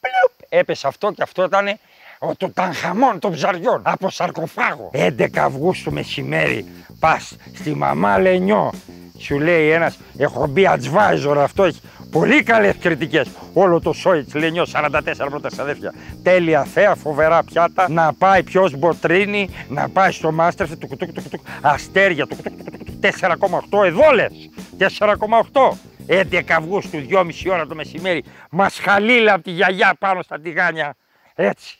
Πλουπ, 0.00 0.48
έπεσε 0.48 0.86
αυτό 0.86 1.12
και 1.12 1.22
αυτό 1.22 1.44
ήταν 1.44 1.78
ο 2.18 2.34
το 2.36 2.50
τανχαμόν 2.50 3.18
των 3.18 3.32
ψαριών 3.32 3.82
από 3.84 4.10
σαρκοφάγο. 4.10 4.90
11 4.94 5.36
Αυγούστου 5.36 5.92
μεσημέρι 5.92 6.66
πας 6.98 7.36
στη 7.54 7.74
μαμά 7.74 8.18
Λενιό. 8.18 8.72
Σου 9.20 9.38
λέει 9.38 9.70
ένας, 9.70 9.98
έχω 10.18 10.46
μπει 10.46 10.68
advisor 10.68 11.36
αυτό, 11.36 11.64
έχει 11.64 11.80
πολύ 12.10 12.42
καλές 12.42 12.76
κριτικές. 12.80 13.28
Όλο 13.52 13.80
το 13.80 13.92
Σόιτς 13.92 14.34
Λενιό, 14.34 14.66
44 14.72 15.00
πρώτα 15.30 15.50
αδέρφια. 15.58 15.94
Τέλεια 16.22 16.64
θέα, 16.64 16.94
φοβερά 16.94 17.44
πιάτα. 17.44 17.88
Να 17.88 18.12
πάει 18.12 18.42
ποιος 18.42 18.76
μποτρίνει, 18.76 19.48
να 19.68 19.88
πάει 19.88 20.12
στο 20.12 20.32
Μάστερφ, 20.32 20.70
του 20.78 20.86
κουτούκ, 20.86 21.12
του 21.12 21.22
κουτούκ, 21.22 21.40
αστέρια, 21.60 22.26
του 22.26 22.36
κουτούκ, 22.36 22.52
του 22.56 22.64
κουτούκ, 22.64 22.86
4,8 23.00 23.84
εδώ 23.84 24.10
λες, 24.10 24.32
4,8. 24.78 25.78
11 26.06 26.52
Αυγούστου, 26.56 27.06
2,5 27.08 27.50
ώρα 27.50 27.66
το 27.66 27.74
μεσημέρι, 27.74 28.24
μασχαλίλα 28.50 29.32
από 29.32 29.42
τη 29.42 29.50
γιαγιά 29.50 29.96
πάνω 29.98 30.22
στα 30.22 30.40
τηγάνια. 30.40 30.94
Έτσι. 31.34 31.78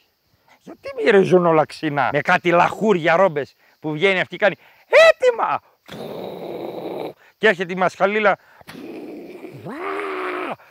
Γιατί 0.60 0.88
μυρίζουν 1.02 1.46
όλα 1.46 1.64
ξινά. 1.64 2.08
Με 2.12 2.20
κάτι 2.20 2.50
λαχούρια 2.50 3.16
ρόμπες 3.16 3.54
που 3.80 3.92
βγαίνει 3.92 4.20
αυτή 4.20 4.36
και 4.36 4.44
κάνει 4.44 4.56
έτοιμα. 5.08 5.60
Και 7.40 7.48
έρχεται 7.48 7.72
η 7.72 7.76
μασχαλίλα. 7.76 8.38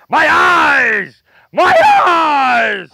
My 0.09 0.25
eyes! 0.25 1.11
My 1.59 1.73
eyes! 2.07 2.87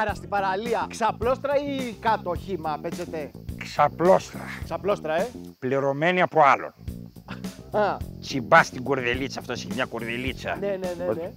Άρα 0.00 0.14
στην 0.14 0.28
παραλία, 0.28 0.86
ξαπλώστρα 0.88 1.52
ή 1.56 1.92
κάτω 2.00 2.34
χήμα, 2.34 2.78
πέτσετε. 2.82 3.30
Ξαπλώστρα. 3.58 4.40
Ξαπλώστρα, 4.64 5.20
ε. 5.20 5.28
Πληρωμένη 5.58 6.22
από 6.22 6.42
άλλον. 6.42 6.74
Α, 7.72 7.96
Τσιμπάς 8.20 8.66
στην 8.66 8.82
κουρδελίτσα, 8.82 9.40
αυτός 9.40 9.64
έχει 9.64 9.72
μια 9.74 9.84
κουρδελίτσα. 9.84 10.56
ναι, 10.60 10.66
ναι, 10.66 10.76
ναι, 10.98 11.12
ναι. 11.14 11.30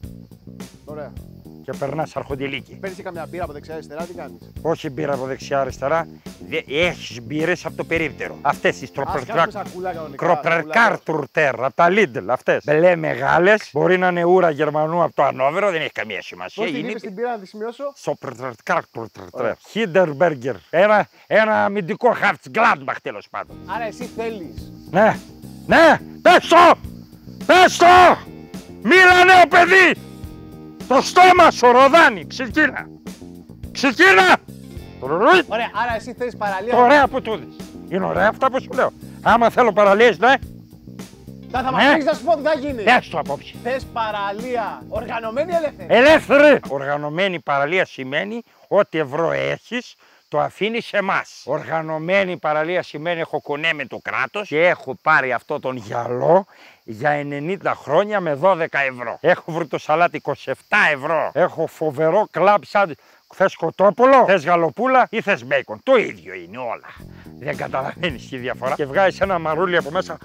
Ωραία. 0.86 1.14
Και 1.64 1.74
περνάς 1.80 2.16
αρχοντελίκι. 2.16 2.74
Παίρνεις 2.76 3.02
καμιά 3.02 3.26
μπύρα 3.30 3.44
από 3.44 3.54
δεξιά-αριστερά, 3.54 4.04
τι 4.04 4.14
κάνεις; 4.14 4.52
Όχι 4.62 4.90
μπύρα 4.90 5.14
από 5.14 5.26
δεξιά-αριστερά, 5.26 6.08
έχεις 6.68 7.22
μπύρες 7.22 7.66
από 7.66 7.76
το 7.76 7.84
περίπτερο. 7.84 8.38
Αυτές 8.42 8.78
τις 8.80 8.90
Α 8.90 8.92
κάνουμε 8.94 9.14
τροπερκράκ. 9.26 9.52
σακούλα 9.52 9.94
κανονικά. 9.94 10.26
Κροπερκάρ 10.26 11.00
τουρτέρ, 11.00 11.64
από 11.64 11.76
τα 11.76 11.88
Lidl 11.90 12.26
αυτές. 12.28 12.64
Μπελέ 12.66 12.96
μεγάλες, 12.96 13.70
μπορεί 13.74 13.98
να 13.98 14.08
είναι 14.08 14.24
ούρα 14.24 14.50
Γερμανού 14.50 15.04
από 15.04 15.16
το 15.16 15.24
Ανόβερο, 15.24 15.72
δεν 15.72 15.82
έχει 15.82 15.92
καμία 15.92 16.22
σημασία. 16.22 16.64
Πώς 16.64 16.72
την 16.72 16.82
Είναι 16.82 16.90
είπες 16.90 17.02
την 17.02 17.14
μπύρα 17.14 17.32
να 17.32 17.40
τη 17.40 17.48
σημειώσω; 17.48 17.94
Σοπερκάρ 17.96 18.88
τουρτέρ. 18.92 19.54
Χίντερμπεργκερ. 19.70 20.56
Ένα, 20.70 21.08
ένα 21.28 21.66
αμυντικό 21.66 22.12
χαρτ 22.14 22.42
Gladbach 22.54 22.96
τέλος 23.02 23.28
πάντων. 23.30 23.56
Άρα 23.66 23.84
εσύ 23.86 24.04
θέλεις. 24.18 24.72
Ναι, 24.92 25.18
ναι, 25.66 25.98
πες 26.22 26.48
το! 26.48 26.74
Πες 27.46 27.78
το! 27.78 28.18
Μίλα 28.82 29.24
νέο 29.26 29.48
παιδί! 29.50 30.02
Το 30.88 31.02
στόμα 31.02 31.52
σου 31.52 31.72
ροδάνει, 31.72 32.28
ξεκίνα! 32.28 32.88
Ξεκίνα! 33.72 34.38
Ρουρουι. 35.02 35.42
Ωραία, 35.48 35.70
άρα 35.84 35.96
εσύ 35.96 36.14
θέλει 36.18 36.36
παραλία. 36.38 36.72
Το 36.74 36.78
ωραία 36.82 37.08
που 37.08 37.22
του 37.22 37.36
δεις. 37.36 37.66
Είναι 37.90 38.06
ωραία 38.06 38.28
αυτά 38.28 38.52
που 38.52 38.62
σου 38.62 38.70
λέω. 38.74 38.92
Άμα 39.22 39.50
θέλω 39.50 39.74
παραλίες, 39.74 40.18
ναι, 40.20 40.34
Θα, 41.52 41.64
θα 41.64 41.72
μας 41.72 41.84
Ναι. 41.84 41.96
πεις 41.96 42.06
να 42.06 42.14
σου 42.14 42.24
πω 42.24 42.36
τι 42.36 42.42
θα 42.42 42.54
γίνει. 42.60 42.84
πες 42.84 43.08
το 43.10 43.20
απόψε. 43.20 43.54
Θες 43.64 43.86
παραλία. 43.94 44.82
Οργανωμένη 44.90 45.52
ή 45.52 45.56
ελεύθερη. 45.56 45.88
Ελεύθερη! 45.96 46.60
Οργανωμένη 46.70 47.40
παραλία 47.40 47.86
σημαίνει 47.86 48.42
ότι 48.68 48.98
ευρώ 49.00 49.32
έχεις, 49.32 49.96
το 50.28 50.40
αφήνει 50.40 50.82
σε 50.82 50.98
εμά. 50.98 51.22
Οργανωμένη 51.44 52.38
παραλία 52.38 52.84
σημαίνει 52.84 53.20
έχω 53.20 53.42
κονέ 53.42 53.74
με 53.74 53.86
το 53.86 54.00
κράτο 54.04 54.42
και 54.42 54.68
έχω 54.68 54.96
πάρει 55.02 55.34
αυτό 55.34 55.60
τον 55.60 55.76
γυαλό 55.76 56.46
για 56.84 57.22
90 57.30 57.58
χρόνια 57.76 58.20
με 58.20 58.40
12 58.42 58.66
ευρώ. 58.72 59.18
Έχω 59.22 59.52
βρутοσαλάτι 59.52 60.22
27 60.24 60.32
ευρώ. 60.94 61.32
Έχω 61.34 61.68
φοβερό 61.68 62.28
κλαμπ 62.32 62.64
σαν. 62.66 62.96
Θε 63.34 63.46
κοτόπουλο, 63.58 64.26
θε 64.26 64.36
γαλοπούλα 64.36 65.08
ή 65.10 65.22
θε 65.22 65.38
μπέικον. 65.46 65.80
Το 65.84 65.96
ίδιο 65.96 66.34
είναι 66.34 66.58
όλα. 66.58 66.90
Δεν 67.40 67.58
καταλαβαίνει 67.58 68.18
τη 68.18 68.38
διαφορά. 68.38 68.76
Και 68.76 68.86
βγάζει 68.86 69.18
ένα 69.22 69.40
μαρούλι 69.40 69.78
από 69.78 69.92
μέσα. 69.92 70.18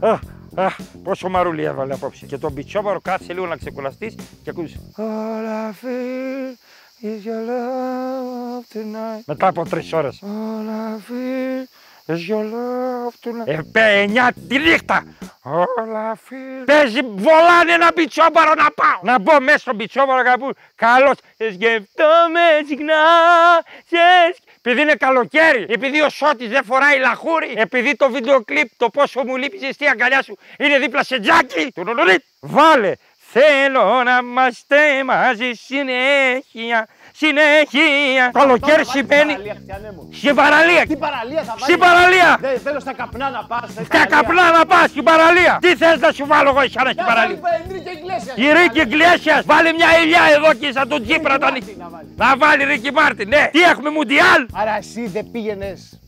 Α, 0.00 0.18
α, 0.54 0.62
α, 0.62 0.64
α, 0.64 0.64
ποινικό. 0.64 0.64
Α, 0.64 0.64
α, 0.64 0.66
α, 0.66 0.70
πόσο 1.02 1.28
μαρούλι 1.28 1.62
έβαλε 1.64 1.94
απόψε. 1.94 2.26
Και 2.26 2.38
τον 2.38 2.54
πιτσόβαρο 2.54 3.00
κάτσε 3.00 3.32
λίγο 3.32 3.46
να 3.46 3.56
ξεκουραστείς 3.56 4.14
και 4.42 4.50
ακούει. 4.50 4.92
All 4.96 5.46
I 5.46 5.70
feel 5.84 6.56
is 7.04 7.26
your 7.26 7.48
love 7.50 8.76
tonight. 8.78 9.22
Μετά 9.26 9.46
από 9.46 9.68
τρεις 9.68 9.92
ώρες. 9.92 10.22
All 10.22 10.68
I 10.68 11.10
feel 11.10 11.66
is 12.06 12.18
your 12.30 12.44
love 12.44 13.14
tonight. 13.24 13.46
Ε, 13.46 13.58
πέ, 13.72 14.00
εννιά 14.00 14.32
τη 14.48 14.58
νύχτα. 14.58 15.04
All 15.44 16.12
I 16.12 16.12
feel. 16.12 16.64
Παίζει, 16.64 17.00
βολάνε 17.02 17.72
ένα 17.72 17.92
πιτσόβαρο 17.92 18.54
να 18.54 18.70
πάω. 18.70 19.00
Να 19.02 19.18
μπω 19.18 19.40
μέσα 19.40 19.58
στον 19.58 19.76
πιτσόβαρο 19.76 20.22
κάπου. 20.22 20.52
Καλώς. 20.74 21.16
Σκεφτόμαι 21.36 22.40
συχνά. 22.68 23.02
σε 23.86 23.96
σκ- 24.36 24.51
Επειδή 24.64 24.82
είναι 24.82 24.94
καλοκαίρι, 24.94 25.66
επειδή 25.68 26.00
ο 26.00 26.08
Σώτης 26.08 26.48
δεν 26.48 26.64
φοράει 26.64 26.98
λαχούρι, 26.98 27.54
επειδή 27.56 27.96
το 27.96 28.10
βίντεο 28.10 28.44
κλιπ 28.44 28.68
το 28.76 28.88
πόσο 28.88 29.22
μου 29.24 29.36
λείπει 29.36 29.56
η 29.56 29.58
ζεστή 29.58 29.88
αγκαλιά 29.88 30.22
σου 30.22 30.38
είναι 30.58 30.78
δίπλα 30.78 31.02
σε 31.02 31.20
τζάκι. 31.20 31.72
Τουρουρουριτ. 31.74 32.22
Βάλε. 32.40 32.92
Θέλω 33.16 34.02
να 34.02 34.18
είμαστε 34.22 35.04
μαζί 35.04 35.52
συνέχεια. 35.52 36.88
Συνέχεια. 37.14 38.30
Καλοκαίρι 38.32 38.84
σημαίνει 38.86 39.32
Παραλία, 39.32 39.54
Χριστιανέ 39.54 39.92
μου. 39.96 40.08
στην 40.12 40.34
παραλία. 40.34 40.82
Τι 40.86 40.96
παραλία 40.96 41.42
θα 41.48 41.54
βάλεις; 41.58 41.64
Στην 41.68 41.78
παραλία. 41.78 42.30
Δεν 42.40 42.58
θέλω 42.64 42.80
στα 42.80 42.92
καπνά 43.00 43.30
να 43.30 43.42
πας. 43.50 43.70
Στα 43.84 44.06
καπνά 44.06 44.50
να 44.58 44.66
πας 44.66 44.86
στην 44.90 45.04
παραλία. 45.10 45.58
Τι 45.60 45.70
θες 45.76 45.98
να 46.00 46.12
σου 46.12 46.24
βάλω 46.26 46.48
εγώ 46.48 46.60
εσένα 46.60 46.90
στην 46.96 47.04
παραλία; 47.10 47.38
Η 48.34 48.46
Ρίκη 48.56 48.78
Εγκλέσιας, 48.80 49.42
βάλει 49.44 49.70
μια 49.78 49.90
ηλιά 50.04 50.24
εδώ 50.36 50.50
και 50.60 50.72
σαν 50.72 50.88
τον 50.88 51.00
Τσίπρα 51.06 51.38
τον... 51.38 51.52
Να 51.52 51.88
βάλει. 51.88 52.14
Να 52.16 52.36
βάλει 52.36 52.64
Ρίκη 52.64 52.92
Μάρτιν, 52.92 53.28
ναι. 53.28 53.48
Τι 53.52 53.60
έχουμε, 53.60 53.90
Μουντιάλ; 53.90 54.40
Άρα 54.52 54.76
εσύ 54.82 55.06
δεν 55.06 55.30
πήγαινες 55.32 56.00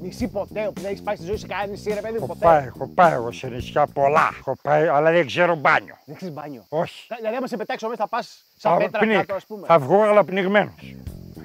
νησί 0.00 0.28
ποτέ, 0.28 0.70
που 0.74 0.80
δεν 0.80 0.90
έχει 0.92 1.02
πάει 1.02 1.16
στη 1.16 1.24
ζωή 1.24 1.36
σε 1.36 1.46
κανένα 1.46 1.68
νησί, 1.70 1.88
ρε 1.92 2.00
παιδί 2.00 2.12
μου, 2.12 2.16
Έχω 2.18 2.26
ποτέ. 2.26 2.44
πάει, 2.44 2.64
έχω 2.66 2.88
πάει 2.94 3.12
εγώ 3.12 3.32
σε 3.32 3.46
νησιά 3.48 3.86
πολλά. 3.86 4.30
Έχω 4.38 4.56
πάει, 4.62 4.86
αλλά 4.86 5.10
δεν 5.10 5.26
ξέρω 5.26 5.54
μπάνιο. 5.54 5.94
Δεν 6.04 6.16
ξέρεις 6.16 6.34
μπάνιο. 6.34 6.64
Όχι. 6.68 7.06
Δηλαδή, 7.18 7.36
άμα 7.36 7.46
σε 7.46 7.56
πετάξω 7.56 7.88
μέσα, 7.88 8.00
θα 8.02 8.08
πας 8.08 8.44
σαν 8.56 8.72
Θα 8.72 8.78
πέτρα 8.78 8.98
πνίγ. 9.00 9.16
κάτω, 9.16 9.34
ας 9.34 9.46
πούμε. 9.46 9.66
Θα 9.66 9.78
βγω 9.78 10.02
αλλά 10.02 10.24
πνιγμένος. 10.24 10.94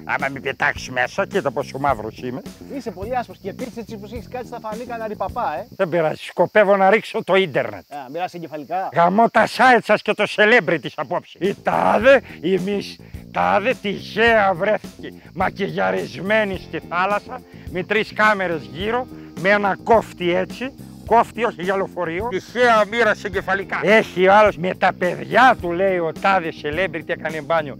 Άμα 0.04 0.28
με 0.30 0.40
πετάξεις 0.40 0.90
μέσα, 0.90 1.26
κοίτα 1.26 1.50
πόσο 1.50 1.78
μαύρος 1.78 2.18
είμαι. 2.18 2.42
Είσαι 2.76 2.90
πολύ 2.90 3.16
άσπρος 3.16 3.38
και 3.38 3.48
επίσης 3.48 3.76
έτσι 3.76 3.96
που 3.96 4.08
έχεις 4.12 4.28
κάτι 4.28 4.46
θα 4.46 4.58
φανεί 4.60 4.84
κανένα 4.84 5.16
παπά, 5.16 5.56
ε. 5.58 5.66
Δεν 5.76 5.88
πειράζει, 5.88 6.22
σκοπεύω 6.22 6.76
να 6.76 6.90
ρίξω 6.90 7.24
το 7.24 7.34
ίντερνετ. 7.34 7.92
Α, 7.92 8.10
μοιράσει 8.10 8.36
εγκεφαλικά. 8.36 8.88
Γαμώ 8.94 9.28
τα 9.28 9.46
site 9.46 9.82
σας 9.84 10.02
και 10.02 10.14
το 10.14 10.24
celebrity 10.36 10.88
απόψε. 10.94 11.38
Η 11.40 11.56
τάδε, 11.62 12.22
η 12.40 12.58
μισ, 12.58 12.98
τάδε 13.32 13.74
τυχαία 13.82 14.54
βρέθηκε 14.54 15.12
μακιγιαρισμένη 15.34 16.56
στη 16.56 16.80
θάλασσα 16.88 17.40
με 17.70 17.82
τρεις 17.82 18.12
κάμερες 18.12 18.62
γύρω, 18.72 19.06
με 19.40 19.48
ένα 19.48 19.76
κόφτη 19.84 20.34
έτσι, 20.34 20.72
κόφτη 21.12 21.44
όχι 21.44 21.62
για 21.62 21.76
λεωφορείο, 21.76 22.28
τυχαία 22.28 22.84
μοίρασε 22.84 23.26
εγκεφαλικά. 23.26 23.80
Έχει 23.82 24.28
άλλος 24.28 24.56
με 24.56 24.74
τα 24.74 24.92
παιδιά 24.98 25.56
του 25.60 25.72
λέει 25.72 25.98
ο 25.98 26.12
τάδες 26.20 26.60
celebrity 26.64 27.08
έκανε 27.08 27.42
μπάνιο. 27.42 27.78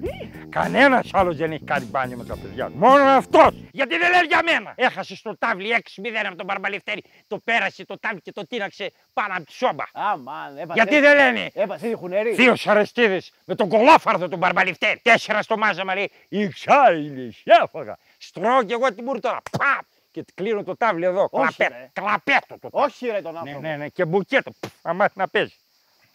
Κανένας 0.48 1.08
άλλος 1.12 1.36
δεν 1.36 1.52
έχει 1.52 1.64
κάνει 1.64 1.84
μπάνιο 1.84 2.16
με 2.16 2.24
τα 2.24 2.36
παιδιά 2.36 2.66
του. 2.66 2.72
Μόνο 2.76 3.04
αυτός. 3.04 3.54
Γιατί 3.70 3.98
δεν 3.98 4.10
λέει 4.10 4.20
για 4.28 4.40
μένα. 4.44 4.72
Έχασε 4.76 5.16
στο 5.16 5.36
τάβλι 5.38 5.68
6-0 5.70 5.78
από 6.26 6.36
τον 6.36 6.46
Μπαρμπαλευτέρη. 6.46 7.02
Το 7.26 7.38
πέρασε 7.44 7.84
το 7.84 7.98
τάβλι 7.98 8.20
και 8.20 8.32
το 8.32 8.46
τίναξε 8.46 8.92
πάνω 9.12 9.34
από 9.36 9.44
τη 9.44 9.52
σόμπα. 9.52 9.84
Αμάν, 9.92 10.56
έπαθε. 10.56 10.72
Γιατί 10.74 11.00
δεν 11.00 11.16
λένε; 11.16 11.50
Έπαθε 11.54 11.88
τη 11.88 11.94
χουνερή. 11.94 12.34
Θείο 12.34 12.54
Αρεστίδη 12.64 13.20
με 13.44 13.54
τον 13.54 13.68
κολόφαρδο 13.68 14.28
του 14.28 14.36
Μπαρμπαλιφτέρ. 14.36 15.00
Τέσσερα 15.02 15.42
στο 15.42 15.56
μάζαμα 15.58 15.94
λέει: 15.94 16.10
Η 16.28 16.48
ξάιλη, 16.48 17.36
έφαγα. 17.44 17.98
Στρώω 18.18 18.62
και 18.62 18.72
εγώ 18.72 18.94
την 18.94 19.04
μούρτορα. 19.04 19.40
Παπ! 19.58 19.84
Και 20.12 20.24
κλείνω 20.34 20.62
το 20.64 20.76
τάβλι 20.76 21.04
εδώ. 21.04 21.28
Όχι, 21.30 21.54
Κλαπέ, 21.56 21.74
ρε. 21.78 21.90
κλαπέτο 21.92 22.58
το 22.58 22.70
τάβλι. 22.70 22.86
Όχι, 22.86 23.06
ρε 23.06 23.22
τον 23.22 23.32
Ναι, 23.32 23.38
άνθρωπο. 23.38 23.60
ναι, 23.60 23.76
ναι. 23.76 23.88
Και 23.88 24.04
μπουκέτο. 24.04 24.50
Πφ, 24.60 24.70
να 24.82 24.92
μάθει 24.94 25.18
να 25.18 25.28
παίζει. 25.28 25.54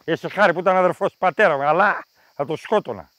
Έχει 0.04 0.30
χάρη 0.32 0.52
που 0.52 0.60
ήταν 0.60 0.76
αδερφός 0.76 1.12
του 1.12 1.18
πατέρα 1.18 1.56
μου, 1.56 1.62
αλλά 1.62 2.04
θα 2.34 2.44
το 2.44 2.56
σκότωνα. 2.56 3.10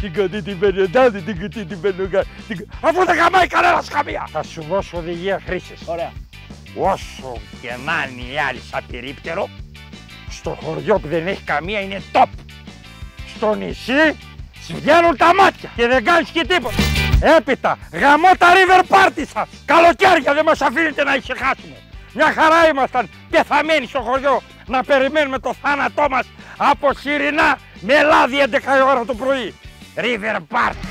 την 0.00 0.14
κοντή 0.14 0.42
την 0.42 0.58
πενεντάδη, 0.58 1.20
την 1.22 1.40
κουτί 1.40 1.64
την 1.64 1.80
πενουγκά. 1.80 2.24
Αφού 2.80 3.04
δεν 3.04 3.16
γαμάει 3.16 3.46
κανένας 3.46 3.88
καμία. 3.88 4.26
Θα 4.30 4.42
σου 4.42 4.62
δώσω 4.62 4.96
οδηγία 4.98 5.40
χρήσης. 5.46 5.80
Ωραία. 5.86 6.12
Όσο 6.78 7.36
και 7.60 7.68
να 7.84 8.08
είναι 8.10 8.32
οι 8.32 8.38
άλλοι 8.38 8.60
σαν 8.70 8.84
περίπτερο, 8.90 9.48
στο 10.30 10.50
χωριό 10.62 10.98
που 10.98 11.08
δεν 11.08 11.26
έχει 11.26 11.42
καμία 11.42 11.80
είναι 11.80 12.02
top. 12.12 12.26
Στο 13.36 13.54
νησί 13.54 13.92
σου 13.92 14.16
βγαίνουν 14.72 15.16
τα 15.16 15.34
μάτια 15.34 15.70
και 15.76 15.86
δεν 15.86 16.04
κάνεις 16.04 16.28
και 16.28 16.46
τίποτα. 16.46 16.82
Έπειτα, 17.36 17.78
γαμώ 17.92 18.30
τα 18.38 18.46
river 18.56 18.82
party 18.94 19.24
σας. 19.34 19.48
Καλοκαίρια 19.64 20.34
δεν 20.34 20.44
μας 20.44 20.60
αφήνετε 20.60 21.04
να 21.04 21.14
ησυχάσουμε. 21.14 21.76
Μια 22.12 22.32
χαρά 22.32 22.68
ήμασταν 22.68 23.10
πεθαμένοι 23.30 23.86
στο 23.86 24.00
χωριό 24.00 24.42
να 24.66 24.84
περιμένουμε 24.84 25.38
το 25.38 25.54
θάνατό 25.62 26.06
μας 26.10 26.26
από 26.56 26.92
Σιρινά 26.92 27.58
με 27.80 28.02
λάδι 28.02 28.36
11 28.50 28.76
η 28.78 28.82
ώρα 28.90 29.04
το 29.04 29.14
πρωί. 29.14 29.54
River 29.96 30.36
party. 30.36 30.85